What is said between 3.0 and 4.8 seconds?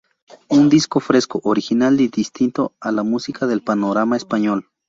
música del panorama español.